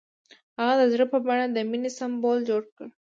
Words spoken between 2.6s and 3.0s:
کړ.